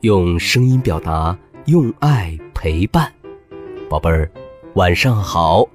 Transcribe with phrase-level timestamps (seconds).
[0.00, 1.36] 用声音表达，
[1.66, 3.12] 用爱陪伴。
[3.90, 4.30] 宝贝儿，
[4.74, 5.68] 晚上好！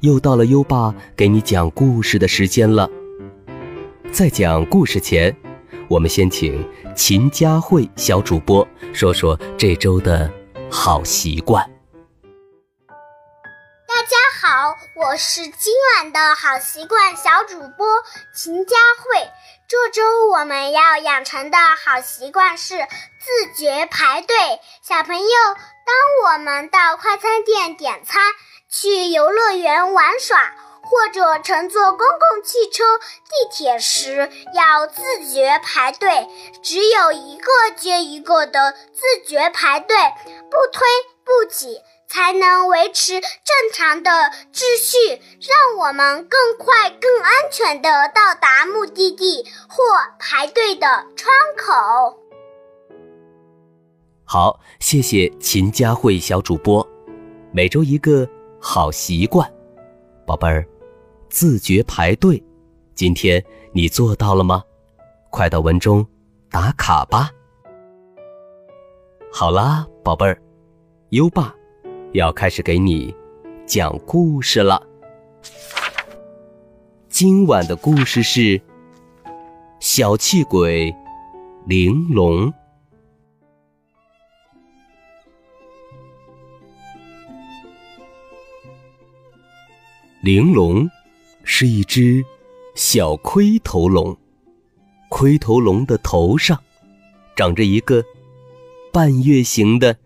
[0.00, 2.86] 又到了优爸给你讲故事的时间了。
[4.12, 5.34] 在讲故事前，
[5.88, 6.62] 我们先请
[6.94, 10.30] 秦佳慧小主播说说这周的
[10.70, 11.64] 好习惯。
[13.88, 17.86] 大家好，我是今晚的好习惯小主播
[18.34, 19.26] 秦佳慧。
[19.72, 24.36] 这周我们要养成的好习惯是自觉排队。
[24.82, 28.20] 小朋友，当我们到快餐店点餐、
[28.70, 36.28] 去游乐园玩耍，或者乘坐公共汽车、地铁时，要自觉排队。
[36.62, 39.96] 只有一个接一个的自觉排队，
[40.50, 40.86] 不推
[41.24, 41.80] 不挤。
[42.12, 44.10] 才能维持正常的
[44.52, 49.82] 秩序，让我们更快、更安全地到达目的地或
[50.18, 52.20] 排队的窗口。
[54.26, 56.86] 好，谢谢秦佳慧小主播。
[57.50, 58.28] 每周一个
[58.60, 59.50] 好习惯，
[60.26, 60.68] 宝贝儿，
[61.30, 62.44] 自觉排队。
[62.94, 64.62] 今天你做到了吗？
[65.30, 66.06] 快到文中
[66.50, 67.30] 打卡吧。
[69.32, 70.38] 好啦，宝贝儿，
[71.08, 71.54] 优爸。
[72.12, 73.14] 要开始给你
[73.66, 74.86] 讲故事了。
[77.08, 78.60] 今晚的故事是
[79.80, 80.94] 小气鬼
[81.66, 82.52] 玲珑。
[90.22, 90.88] 玲珑
[91.44, 92.22] 是一只
[92.74, 94.14] 小盔头龙，
[95.08, 96.62] 盔头龙的头上
[97.34, 98.04] 长着一个
[98.92, 99.96] 半月形的。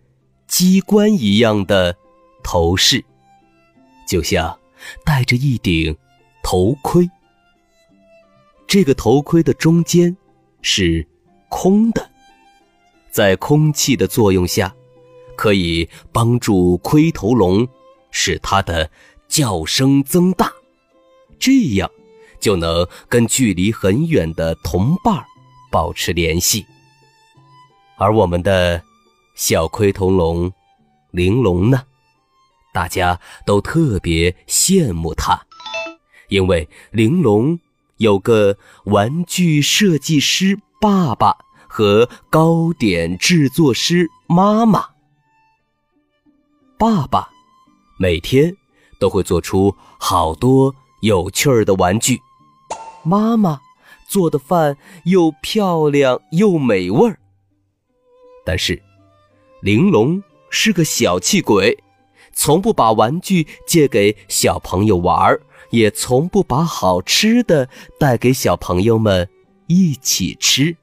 [0.56, 1.94] 机关一样的
[2.42, 3.04] 头饰，
[4.08, 4.58] 就像
[5.04, 5.94] 戴着一顶
[6.42, 7.06] 头盔。
[8.66, 10.16] 这个头盔的中间
[10.62, 11.06] 是
[11.50, 12.10] 空的，
[13.10, 14.74] 在空气的作用下，
[15.36, 17.68] 可以帮助盔头龙
[18.10, 18.90] 使它的
[19.28, 20.50] 叫声增大，
[21.38, 21.90] 这样
[22.40, 25.22] 就能跟距离很远的同伴
[25.70, 26.64] 保持联系。
[27.98, 28.82] 而我们的。
[29.36, 30.50] 小盔头龙，
[31.10, 31.82] 玲珑呢？
[32.72, 35.38] 大家都特别羡慕它，
[36.30, 37.60] 因为玲珑
[37.98, 41.36] 有个玩具设计师爸爸
[41.68, 44.88] 和糕点制作师妈妈。
[46.78, 47.28] 爸爸
[47.98, 48.56] 每天
[48.98, 52.18] 都会做出好多有趣儿的玩具，
[53.02, 53.60] 妈妈
[54.08, 57.18] 做的饭又漂亮又美味儿，
[58.42, 58.82] 但是。
[59.66, 61.76] 玲珑是个小气鬼，
[62.32, 65.36] 从不把玩具借给小朋友玩，
[65.70, 67.68] 也从不把好吃的
[67.98, 69.28] 带给小朋友们
[69.66, 70.76] 一起吃。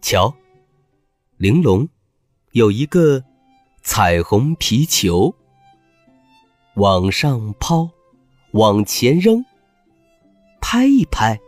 [0.00, 0.34] 瞧，
[1.36, 1.86] 玲珑
[2.52, 3.22] 有一个
[3.82, 5.34] 彩虹皮球，
[6.76, 7.90] 往上抛，
[8.52, 9.44] 往前扔，
[10.62, 11.38] 拍一拍，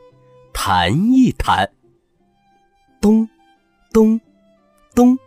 [0.52, 1.72] 弹一弹，
[3.00, 3.26] 咚，
[3.94, 4.20] 咚，
[4.94, 5.18] 咚。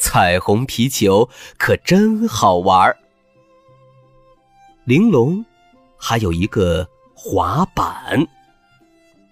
[0.00, 1.28] 彩虹皮球
[1.58, 2.98] 可真好玩儿。
[4.84, 5.44] 玲珑
[5.96, 8.26] 还有一个滑板，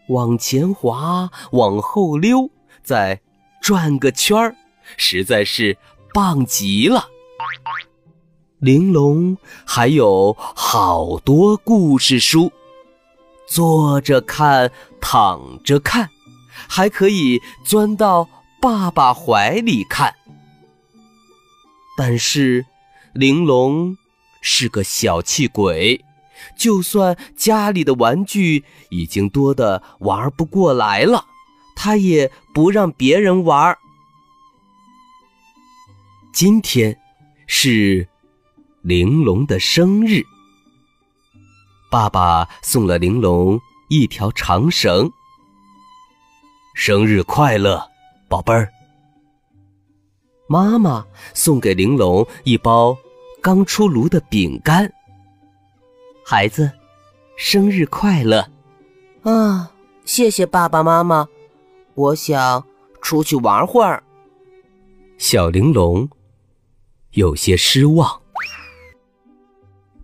[0.09, 2.51] 往前滑，往后溜，
[2.85, 3.21] 再
[3.63, 4.55] 转个圈儿，
[4.99, 5.77] 实在是
[6.13, 7.09] 棒极了。
[8.59, 12.53] 玲珑还有好多故事书，
[13.47, 16.11] 坐着看，躺着看，
[16.69, 18.29] 还可以钻到
[18.61, 20.15] 爸爸怀里看。
[21.99, 22.65] 但是，
[23.13, 23.97] 玲珑
[24.41, 26.05] 是个小气鬼，
[26.57, 31.25] 就算家里的玩具已经多的玩不过来了，
[31.75, 33.77] 他也不让别人玩。
[36.33, 36.97] 今天
[37.49, 38.07] 是
[38.83, 40.23] 玲珑的生日，
[41.91, 45.11] 爸爸送了玲珑一条长绳。
[46.77, 47.91] 生日快乐，
[48.29, 48.73] 宝贝儿！
[50.49, 52.97] 妈妈送给玲珑一包
[53.41, 54.91] 刚出炉的饼干。
[56.25, 56.71] 孩子，
[57.37, 58.49] 生日快乐！
[59.23, 59.71] 啊，
[60.05, 61.29] 谢谢爸爸妈妈。
[61.95, 62.65] 我想
[63.03, 64.03] 出去玩会儿。
[65.19, 66.09] 小玲珑
[67.11, 68.21] 有些失望。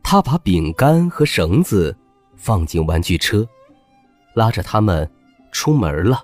[0.03, 1.97] 他把饼干和绳子
[2.37, 3.49] 放进玩具车，
[4.35, 5.11] 拉着他们
[5.51, 6.23] 出门了。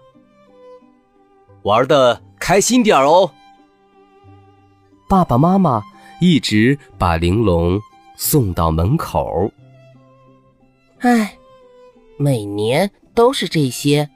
[1.63, 3.33] 玩的开心点哦！
[5.11, 5.83] 爸爸妈妈
[6.21, 7.81] 一直把玲珑
[8.15, 9.51] 送到门口。
[11.01, 11.37] 唉，
[12.17, 14.09] 每年都是这些，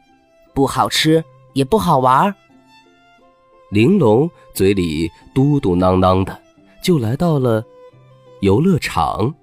[0.55, 1.25] 不好吃
[1.55, 2.33] 也不好玩。
[3.71, 6.41] 玲珑嘴里嘟嘟囔囔的，
[6.81, 7.65] 就来到了
[8.43, 9.35] 游乐场。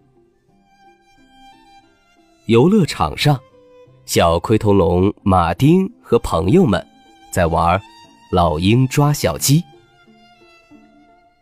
[2.46, 3.38] 游乐场上，
[4.06, 6.88] 小盔头龙马丁和朋友们
[7.30, 7.78] 在玩
[8.32, 9.62] 老鹰抓小鸡。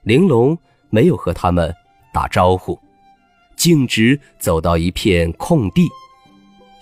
[0.09, 0.57] 玲珑
[0.89, 1.71] 没有和他们
[2.11, 2.79] 打招呼，
[3.55, 5.87] 径直走到一片空地，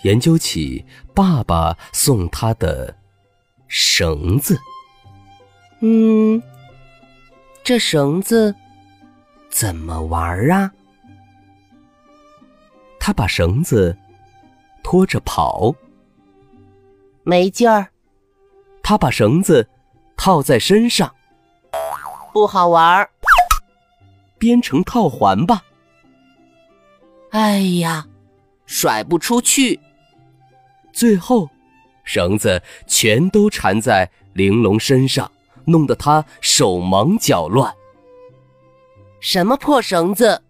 [0.02, 0.82] 研究起
[1.14, 2.96] 爸爸送他的
[3.66, 4.58] 绳子。
[5.80, 6.42] 嗯，
[7.62, 8.54] 这绳子
[9.50, 10.72] 怎么玩啊？
[12.98, 13.94] 他把绳子
[14.82, 15.74] 拖着跑，
[17.24, 17.88] 没劲儿。
[18.82, 19.68] 他把绳子
[20.16, 21.14] 套在身上，
[22.32, 23.06] 不好玩。
[24.38, 25.62] 编成套环吧。
[27.30, 28.06] 哎呀，
[28.66, 29.78] 甩不出去。
[30.92, 31.48] 最后，
[32.04, 35.30] 绳子全都缠在玲珑身上。
[35.68, 37.70] 弄得他手忙脚乱。
[39.20, 40.42] 什么破绳子！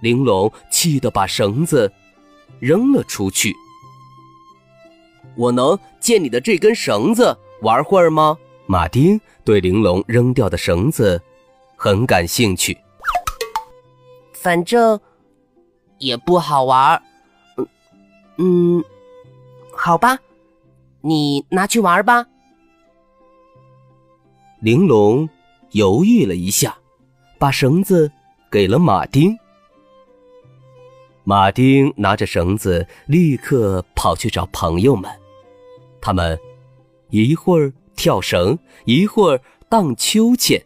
[0.00, 1.92] 玲珑气得把绳子
[2.58, 3.54] 扔了出去。
[5.36, 8.38] 我能借你的这根绳子玩会儿吗？
[8.64, 11.20] 马丁对玲珑扔掉的绳子
[11.76, 12.74] 很感兴趣。
[14.42, 14.98] 反正
[15.98, 17.00] 也不好玩。
[17.56, 17.68] 嗯
[18.38, 18.84] 嗯，
[19.72, 20.18] 好吧，
[21.00, 22.26] 你拿去玩吧。
[24.58, 25.28] 玲珑
[25.70, 26.76] 犹豫了一下，
[27.38, 28.10] 把绳子
[28.50, 29.38] 给了马丁。
[31.22, 35.08] 马丁拿着绳子，立刻跑去找朋友们。
[36.00, 36.36] 他们
[37.10, 40.60] 一会儿跳绳，一会儿荡秋千。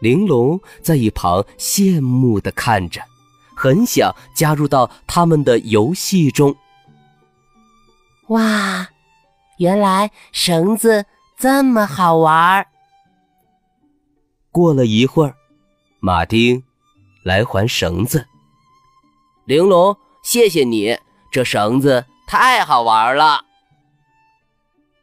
[0.00, 3.02] 玲珑在一旁羡慕的看着，
[3.54, 6.54] 很想加入到他们的游戏中。
[8.28, 8.88] 哇，
[9.58, 11.06] 原来绳子。
[11.40, 12.66] 这么好玩！
[14.50, 15.36] 过了一会儿，
[16.00, 16.64] 马丁
[17.22, 18.26] 来还绳子。
[19.44, 20.98] 玲珑，谢谢你，
[21.30, 23.44] 这绳子太好玩了。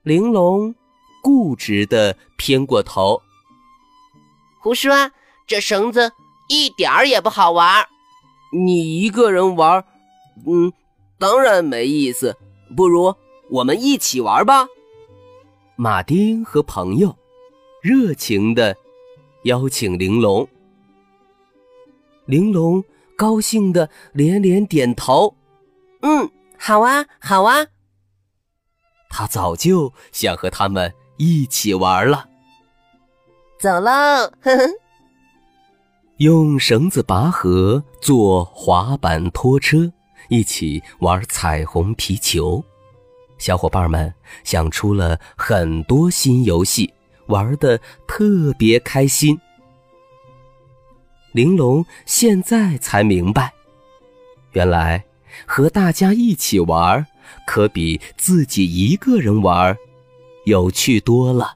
[0.04, 0.76] 玲珑
[1.24, 3.22] 固执的偏过头，
[4.66, 5.12] 胡说，
[5.46, 6.12] 这绳子
[6.50, 7.86] 一点儿也不好玩。
[8.52, 9.86] 你一个人玩，
[10.48, 10.74] 嗯，
[11.20, 12.36] 当然没意思。
[12.76, 13.14] 不如
[13.52, 14.66] 我们一起玩吧。
[15.76, 17.16] 马丁和朋友
[17.80, 18.76] 热情的
[19.44, 20.50] 邀请玲珑，
[22.26, 22.84] 玲珑
[23.16, 25.36] 高兴的连连点头
[26.02, 26.28] ：“嗯，
[26.58, 27.68] 好啊，好啊。”
[29.12, 32.30] 他早就想和他们一起玩了。
[33.60, 33.92] 走喽，
[34.42, 34.69] 呵呵。
[36.18, 39.92] 用绳子拔河，坐滑板拖车，
[40.30, 42.63] 一起玩彩虹皮球。
[43.38, 44.13] 小伙伴们
[44.44, 46.94] 想出了很多新游戏，
[47.28, 49.40] 玩的特别开心。
[51.31, 53.54] 玲珑现在才明白，
[54.51, 55.04] 原来
[55.46, 57.06] 和大家一起玩，
[57.46, 59.78] 可比自己一个人玩
[60.46, 61.56] 有趣多了。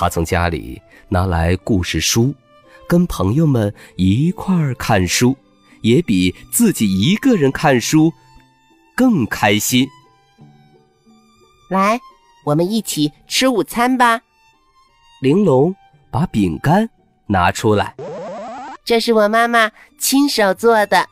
[0.00, 0.80] 他从家里
[1.10, 2.34] 拿来故事书，
[2.88, 5.36] 跟朋友们一块儿看书，
[5.82, 8.10] 也比自己一个人看书
[8.96, 9.86] 更开心。
[11.68, 12.00] 来，
[12.46, 14.22] 我们一起吃午餐吧。
[15.20, 15.76] 玲珑
[16.10, 16.88] 把饼干
[17.26, 17.94] 拿出来，
[18.82, 21.06] 这是我妈妈亲手做的，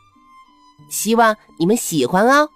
[0.88, 2.48] 希望你们喜欢哦。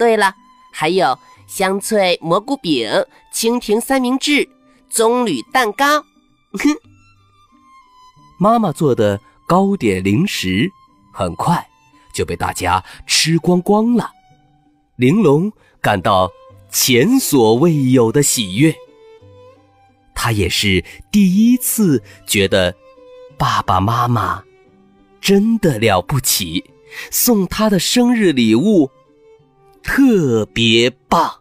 [0.00, 0.34] 对了，
[0.72, 2.90] 还有香脆蘑菇饼、
[3.32, 4.48] 蜻蜓三明治、
[4.90, 6.00] 棕榈蛋糕。
[6.52, 6.74] 哼，
[8.38, 10.70] 妈妈做的糕点零食
[11.12, 11.68] 很快
[12.12, 14.10] 就被大家吃光光了。
[14.96, 16.30] 玲珑感到。
[16.70, 18.74] 前所未有的喜悦。
[20.14, 22.74] 他也是第一次觉得
[23.38, 24.44] 爸爸妈妈
[25.20, 26.62] 真的了不起，
[27.10, 28.90] 送他的生日礼物
[29.82, 31.40] 特别棒。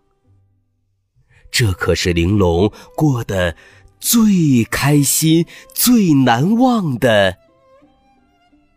[1.59, 3.55] 这可是玲珑过得
[3.99, 7.35] 最开心、最难忘的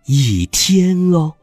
[0.06, 1.34] 一天哦。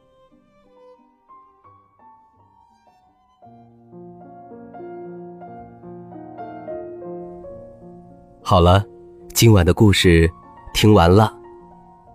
[8.42, 8.84] 好了，
[9.32, 10.28] 今晚的故事
[10.74, 11.32] 听完了，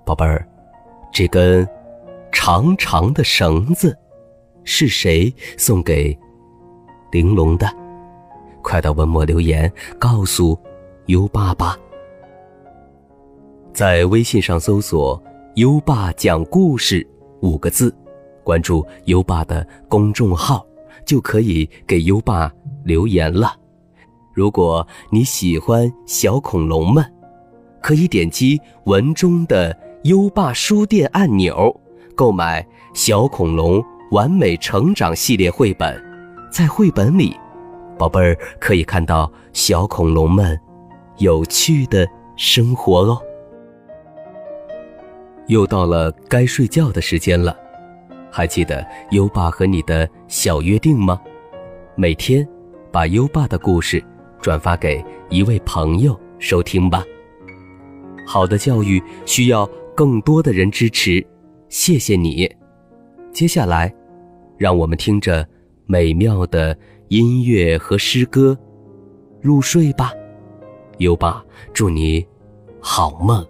[0.04, 0.44] 宝贝儿，
[1.12, 1.64] 这根
[2.32, 3.96] 长长的绳子
[4.64, 6.18] 是谁送给
[7.12, 7.81] 玲珑的？
[8.62, 10.58] 快到文末留言告诉
[11.06, 11.76] 优爸吧。
[13.72, 15.20] 在微信上搜索
[15.56, 17.06] “优爸讲故事”
[17.40, 17.94] 五个字，
[18.44, 20.64] 关注优爸的公众号，
[21.04, 22.52] 就可以给优爸
[22.84, 23.54] 留言了。
[24.34, 27.04] 如果你喜欢小恐龙们，
[27.82, 31.74] 可以点击文中的优爸书店按钮，
[32.14, 32.62] 购买
[32.94, 36.00] 《小恐龙完美成长》系列绘本。
[36.50, 37.34] 在绘本里，
[37.98, 40.58] 宝贝儿可以看到小恐龙们
[41.18, 42.06] 有趣的
[42.36, 43.20] 生活哦。
[45.48, 47.56] 又到了该睡觉的时间了，
[48.30, 51.20] 还记得优爸和你的小约定吗？
[51.94, 52.46] 每天
[52.90, 54.02] 把优爸的故事。
[54.42, 57.04] 转发给一位朋友收听吧。
[58.26, 61.24] 好的教育需要更多的人支持，
[61.68, 62.52] 谢谢你。
[63.32, 63.94] 接下来，
[64.58, 65.46] 让我们听着
[65.86, 66.76] 美妙的
[67.12, 68.58] 音乐和诗歌
[69.42, 70.14] 入睡吧。
[70.96, 72.26] 优爸，祝你
[72.80, 73.46] 好梦，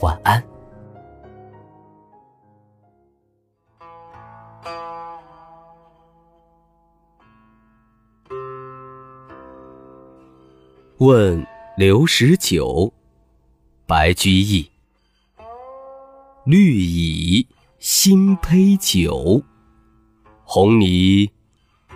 [0.00, 0.42] 晚安。
[10.98, 11.46] 问
[11.76, 12.92] 刘十九，
[13.86, 14.68] 白居易。
[16.44, 17.46] 绿蚁
[17.78, 19.40] 新醅酒，
[20.42, 21.30] 红泥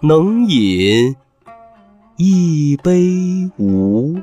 [0.00, 1.16] 能饮
[2.16, 4.18] 一杯无？